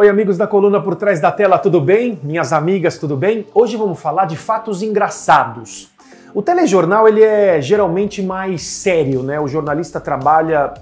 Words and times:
Oi, 0.00 0.08
amigos 0.08 0.38
da 0.38 0.46
coluna 0.46 0.80
por 0.80 0.94
trás 0.94 1.18
da 1.18 1.32
tela, 1.32 1.58
tudo 1.58 1.80
bem? 1.80 2.20
Minhas 2.22 2.52
amigas, 2.52 2.98
tudo 2.98 3.16
bem? 3.16 3.44
Hoje 3.52 3.76
vamos 3.76 3.98
falar 3.98 4.26
de 4.26 4.36
fatos 4.36 4.80
engraçados. 4.80 5.90
O 6.32 6.40
telejornal 6.40 7.08
ele 7.08 7.20
é 7.20 7.60
geralmente 7.60 8.22
mais 8.22 8.62
sério, 8.62 9.24
né? 9.24 9.40
O 9.40 9.48
jornalista 9.48 9.98
trabalha, 9.98 10.72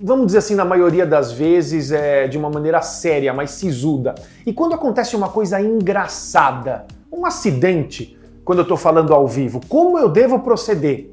vamos 0.00 0.28
dizer 0.28 0.38
assim, 0.38 0.54
na 0.54 0.64
maioria 0.64 1.04
das 1.04 1.30
vezes 1.30 1.92
é 1.92 2.26
de 2.26 2.38
uma 2.38 2.48
maneira 2.48 2.80
séria, 2.80 3.34
mais 3.34 3.50
sisuda. 3.50 4.14
E 4.46 4.52
quando 4.54 4.72
acontece 4.72 5.14
uma 5.14 5.28
coisa 5.28 5.60
engraçada, 5.60 6.86
um 7.12 7.26
acidente, 7.26 8.18
quando 8.46 8.60
eu 8.60 8.62
estou 8.62 8.78
falando 8.78 9.12
ao 9.12 9.28
vivo, 9.28 9.60
como 9.68 9.98
eu 9.98 10.08
devo 10.08 10.38
proceder? 10.38 11.10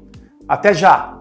Até 0.48 0.72
já! 0.72 1.18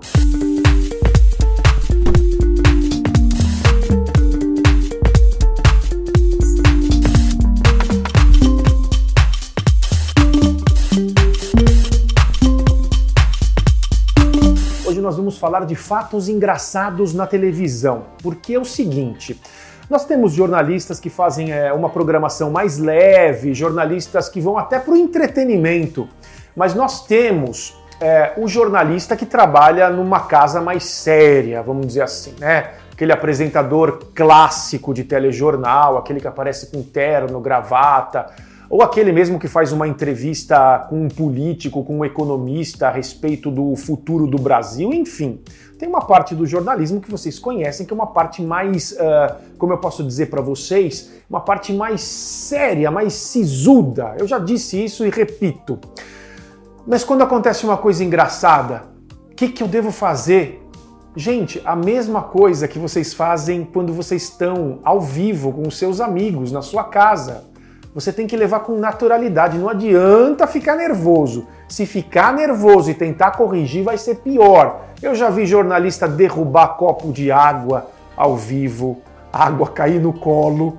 Nós 15.05 15.18
vamos 15.18 15.38
falar 15.38 15.66
de 15.66 15.76
fatos 15.76 16.27
engraçados 16.27 17.13
na 17.13 17.27
televisão, 17.27 18.05
porque 18.23 18.55
é 18.55 18.59
o 18.59 18.66
seguinte. 18.66 19.40
Nós 19.88 20.04
temos 20.04 20.34
jornalistas 20.34 21.00
que 21.00 21.12
fazem 21.12 21.52
é, 21.52 21.72
uma 21.72 21.90
programação 21.90 22.50
mais 22.50 22.80
leve, 22.80 23.54
jornalistas 23.54 24.27
que 24.27 24.41
vão 24.41 24.58
até 24.58 24.80
para 24.80 24.94
o 24.94 24.98
entretenimento, 24.98 26.10
mas 26.55 26.73
nós 26.73 27.05
temos 27.05 27.77
é, 28.02 28.34
o 28.36 28.48
jornalista 28.48 29.16
que 29.16 29.27
trabalha 29.27 29.91
numa 29.91 30.22
casa 30.22 30.60
mais 30.60 30.86
séria, 30.86 31.62
vamos 31.62 31.85
dizer 31.85 32.02
assim, 32.02 32.34
né? 32.40 32.72
Aquele 32.91 33.12
apresentador 33.12 34.08
clássico 34.16 34.91
de 34.91 35.04
telejornal, 35.04 35.98
aquele 35.98 36.20
que 36.20 36.27
aparece 36.27 36.72
com 36.72 36.82
terno, 36.82 37.40
gravata, 37.40 38.26
ou 38.75 38.81
aquele 38.81 39.13
mesmo 39.13 39.39
que 39.39 39.47
faz 39.47 39.71
uma 39.71 39.88
entrevista 39.88 40.85
com 40.90 41.05
um 41.05 41.07
político, 41.07 41.81
com 41.81 41.99
um 41.99 42.04
economista 42.04 42.90
a 42.90 42.91
respeito 42.91 43.49
do 43.49 43.73
futuro 43.77 44.27
do 44.27 44.37
Brasil, 44.37 44.91
enfim. 44.93 45.40
Tem 45.79 45.87
uma 45.87 46.01
parte 46.01 46.35
do 46.35 46.45
jornalismo 46.45 46.99
que 46.99 47.09
vocês 47.09 47.40
conhecem, 47.40 47.85
que 47.85 47.93
é 47.93 47.95
uma 47.95 48.07
parte 48.07 48.41
mais, 48.41 48.91
uh, 48.91 49.34
como 49.57 49.71
eu 49.71 49.77
posso 49.77 50.04
dizer 50.04 50.26
para 50.26 50.41
vocês, 50.41 51.09
uma 51.29 51.40
parte 51.40 51.71
mais 51.71 52.01
séria, 52.01 52.91
mais 52.91 53.13
sisuda. 53.13 54.13
Eu 54.20 54.27
já 54.27 54.40
disse 54.40 54.84
isso 54.84 55.05
e 55.05 55.10
repito. 55.10 55.79
Mas 56.85 57.01
quando 57.01 57.21
acontece 57.21 57.63
uma 57.63 57.77
coisa 57.77 58.04
engraçada, 58.04 58.84
o 59.32 59.35
que, 59.35 59.48
que 59.48 59.63
eu 59.63 59.70
devo 59.70 59.89
fazer? 59.89 60.62
Gente, 61.15 61.62
a 61.63 61.77
mesma 61.77 62.23
coisa 62.23 62.67
que 62.67 62.77
vocês 62.77 63.13
fazem 63.13 63.63
quando 63.63 63.93
vocês 63.93 64.23
estão 64.23 64.79
ao 64.84 65.00
vivo 65.00 65.53
com 65.53 65.66
os 65.66 65.78
seus 65.78 66.01
amigos 66.01 66.51
na 66.51 66.62
sua 66.62 66.84
casa 66.84 67.54
você 67.96 68.12
tem 68.12 68.28
que 68.28 68.35
levar 68.35 68.59
com 68.59 68.78
naturalidade. 68.78 69.57
Não 69.57 69.69
adianta 69.69 70.46
ficar 70.46 70.75
nervoso. 70.75 71.47
Se 71.66 71.85
ficar 71.85 72.34
nervoso 72.34 72.91
e 72.91 72.94
tentar 72.94 73.31
corrigir, 73.31 73.85
vai 73.85 73.97
ser 73.97 74.16
pior. 74.16 74.81
Eu 75.01 75.16
já 75.16 75.29
vi 75.29 75.46
jornalista 75.46 76.06
derrubar 76.06 76.75
copo 76.75 77.13
de 77.13 77.31
água 77.31 77.88
ao 78.18 78.35
vivo, 78.35 79.00
água 79.31 79.69
cair 79.69 80.01
no 80.01 80.12
colo. 80.12 80.78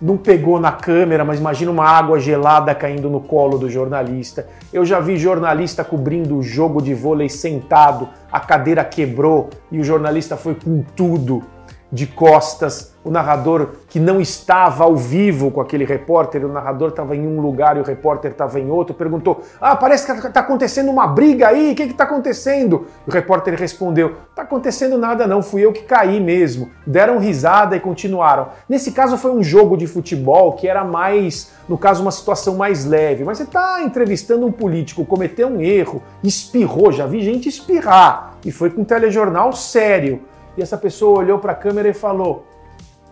Não 0.00 0.18
pegou 0.18 0.60
na 0.60 0.70
câmera, 0.70 1.24
mas 1.24 1.40
imagina 1.40 1.70
uma 1.70 1.86
água 1.88 2.20
gelada 2.20 2.74
caindo 2.74 3.08
no 3.08 3.20
colo 3.20 3.56
do 3.56 3.70
jornalista. 3.70 4.46
Eu 4.70 4.84
já 4.84 5.00
vi 5.00 5.16
jornalista 5.16 5.82
cobrindo 5.82 6.36
o 6.36 6.42
jogo 6.42 6.82
de 6.82 6.92
vôlei 6.92 7.30
sentado, 7.30 8.10
a 8.30 8.38
cadeira 8.38 8.84
quebrou 8.84 9.48
e 9.72 9.80
o 9.80 9.84
jornalista 9.84 10.36
foi 10.36 10.54
com 10.54 10.84
tudo 10.94 11.42
de 11.90 12.06
costas, 12.06 12.92
o 13.02 13.10
narrador 13.10 13.68
que 13.88 13.98
não 13.98 14.20
estava 14.20 14.84
ao 14.84 14.94
vivo 14.94 15.50
com 15.50 15.60
aquele 15.60 15.84
repórter, 15.84 16.44
o 16.44 16.52
narrador 16.52 16.90
estava 16.90 17.16
em 17.16 17.26
um 17.26 17.40
lugar 17.40 17.76
e 17.76 17.80
o 17.80 17.82
repórter 17.82 18.32
estava 18.32 18.60
em 18.60 18.70
outro, 18.70 18.94
perguntou: 18.94 19.42
Ah, 19.58 19.74
parece 19.74 20.04
que 20.04 20.26
está 20.26 20.40
acontecendo 20.40 20.90
uma 20.90 21.06
briga 21.06 21.48
aí, 21.48 21.72
o 21.72 21.74
que 21.74 21.84
está 21.84 22.04
acontecendo? 22.04 22.86
O 23.06 23.10
repórter 23.10 23.54
respondeu: 23.54 24.16
Está 24.28 24.42
acontecendo 24.42 24.98
nada, 24.98 25.26
não, 25.26 25.42
fui 25.42 25.64
eu 25.64 25.72
que 25.72 25.82
caí 25.82 26.20
mesmo. 26.20 26.70
Deram 26.86 27.18
risada 27.18 27.74
e 27.74 27.80
continuaram. 27.80 28.48
Nesse 28.68 28.92
caso 28.92 29.16
foi 29.16 29.30
um 29.30 29.42
jogo 29.42 29.76
de 29.76 29.86
futebol 29.86 30.52
que 30.52 30.68
era 30.68 30.84
mais, 30.84 31.52
no 31.66 31.78
caso, 31.78 32.02
uma 32.02 32.10
situação 32.10 32.56
mais 32.56 32.84
leve, 32.84 33.24
mas 33.24 33.38
você 33.38 33.44
está 33.44 33.82
entrevistando 33.82 34.46
um 34.46 34.52
político, 34.52 35.06
cometeu 35.06 35.48
um 35.48 35.60
erro, 35.60 36.02
espirrou, 36.22 36.92
já 36.92 37.06
vi 37.06 37.22
gente 37.22 37.48
espirrar, 37.48 38.34
e 38.44 38.52
foi 38.52 38.68
com 38.68 38.82
um 38.82 38.84
telejornal 38.84 39.52
sério 39.54 40.20
e 40.58 40.62
essa 40.62 40.76
pessoa 40.76 41.20
olhou 41.20 41.38
para 41.38 41.52
a 41.52 41.54
câmera 41.54 41.88
e 41.88 41.94
falou: 41.94 42.44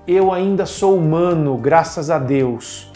Eu 0.06 0.32
ainda 0.32 0.66
sou 0.66 0.96
humano, 0.96 1.56
graças 1.56 2.10
a 2.10 2.18
Deus. 2.18 2.90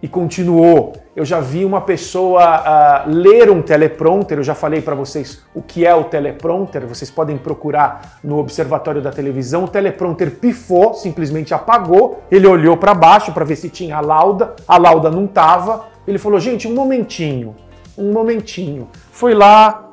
E 0.00 0.06
continuou. 0.06 0.92
Eu 1.14 1.24
já 1.24 1.40
vi 1.40 1.64
uma 1.64 1.80
pessoa 1.80 2.42
uh, 2.42 3.10
ler 3.10 3.50
um 3.50 3.60
teleprompter, 3.60 4.38
eu 4.38 4.42
já 4.42 4.54
falei 4.54 4.80
para 4.80 4.94
vocês 4.94 5.44
o 5.54 5.60
que 5.60 5.84
é 5.84 5.94
o 5.94 6.04
teleprompter, 6.04 6.86
vocês 6.86 7.10
podem 7.10 7.36
procurar 7.36 8.18
no 8.24 8.38
observatório 8.38 9.02
da 9.02 9.10
televisão. 9.10 9.64
O 9.64 9.68
teleprompter 9.68 10.38
pifou, 10.38 10.94
simplesmente 10.94 11.52
apagou. 11.52 12.22
Ele 12.30 12.46
olhou 12.46 12.76
para 12.76 12.94
baixo 12.94 13.32
para 13.32 13.44
ver 13.44 13.56
se 13.56 13.68
tinha 13.68 13.96
a 13.96 14.00
lauda, 14.00 14.54
a 14.66 14.78
lauda 14.78 15.10
não 15.10 15.26
tava. 15.26 15.86
Ele 16.06 16.18
falou: 16.18 16.38
Gente, 16.38 16.68
um 16.68 16.74
momentinho, 16.74 17.56
um 17.98 18.12
momentinho. 18.12 18.88
Foi 19.10 19.34
lá, 19.34 19.90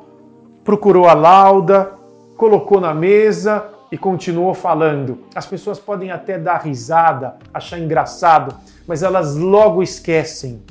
procurou 0.64 1.06
a 1.06 1.12
lauda, 1.12 1.92
colocou 2.36 2.80
na 2.80 2.94
mesa, 2.94 3.64
e 3.90 3.98
continuou 3.98 4.54
falando. 4.54 5.18
As 5.34 5.46
pessoas 5.46 5.78
podem 5.78 6.10
até 6.10 6.38
dar 6.38 6.58
risada, 6.58 7.36
achar 7.52 7.78
engraçado, 7.78 8.54
mas 8.86 9.02
elas 9.02 9.36
logo 9.36 9.82
esquecem, 9.82 10.62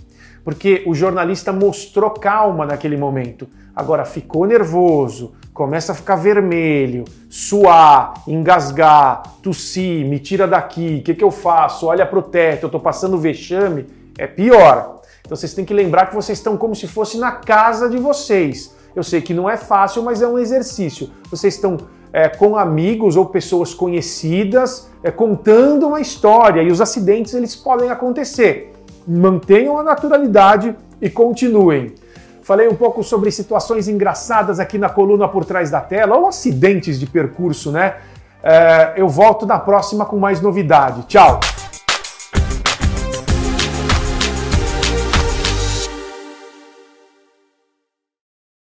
porque 0.43 0.83
o 0.87 0.93
jornalista 0.93 1.51
mostrou 1.51 2.11
calma 2.11 2.65
naquele 2.65 2.97
momento. 2.97 3.47
Agora 3.75 4.05
ficou 4.05 4.45
nervoso, 4.45 5.33
começa 5.53 5.91
a 5.91 5.95
ficar 5.95 6.15
vermelho, 6.15 7.05
suar, 7.29 8.13
engasgar, 8.27 9.23
tossir, 9.41 10.05
me 10.05 10.19
tira 10.19 10.47
daqui, 10.47 10.99
o 10.99 11.03
que, 11.03 11.13
que 11.13 11.23
eu 11.23 11.31
faço? 11.31 11.87
Olha 11.87 12.05
para 12.05 12.19
o 12.19 12.23
teto, 12.23 12.63
eu 12.63 12.67
estou 12.67 12.81
passando 12.81 13.17
vexame, 13.17 13.87
é 14.17 14.27
pior. 14.27 15.01
Então 15.21 15.35
vocês 15.35 15.53
têm 15.53 15.63
que 15.63 15.73
lembrar 15.73 16.07
que 16.07 16.15
vocês 16.15 16.37
estão 16.37 16.57
como 16.57 16.75
se 16.75 16.87
fosse 16.87 17.17
na 17.17 17.31
casa 17.31 17.89
de 17.89 17.97
vocês. 17.97 18.75
Eu 18.95 19.03
sei 19.03 19.21
que 19.21 19.33
não 19.33 19.49
é 19.49 19.55
fácil, 19.55 20.01
mas 20.01 20.21
é 20.21 20.27
um 20.27 20.39
exercício. 20.39 21.09
Vocês 21.29 21.53
estão 21.53 21.77
é, 22.11 22.27
com 22.27 22.55
amigos 22.55 23.15
ou 23.15 23.25
pessoas 23.25 23.73
conhecidas, 23.73 24.89
é, 25.03 25.11
contando 25.11 25.87
uma 25.87 26.01
história 26.01 26.61
e 26.61 26.71
os 26.71 26.81
acidentes 26.81 27.33
eles 27.33 27.55
podem 27.55 27.89
acontecer. 27.89 28.73
Mantenham 29.07 29.77
a 29.77 29.83
naturalidade 29.83 30.75
e 31.01 31.09
continuem. 31.09 31.93
Falei 32.41 32.67
um 32.67 32.75
pouco 32.75 33.03
sobre 33.03 33.29
situações 33.31 33.87
engraçadas 33.87 34.59
aqui 34.59 34.77
na 34.77 34.89
coluna 34.89 35.27
por 35.27 35.45
trás 35.45 35.69
da 35.69 35.81
tela, 35.81 36.17
ou 36.17 36.27
acidentes 36.27 36.99
de 36.99 37.05
percurso, 37.05 37.71
né? 37.71 37.97
É, 38.41 38.93
eu 38.97 39.07
volto 39.07 39.45
na 39.45 39.59
próxima 39.59 40.05
com 40.05 40.17
mais 40.17 40.41
novidade. 40.41 41.03
Tchau! 41.03 41.39